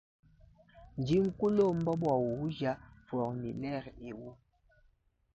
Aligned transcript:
Ndi 0.99 1.15
nkulomba 1.27 1.91
bua 1.99 2.15
uuja 2.27 2.71
formilere 3.05 3.91
ewu. 4.09 4.31